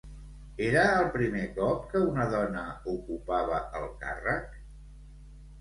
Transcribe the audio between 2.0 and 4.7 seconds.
una dona ocupava el càrrec?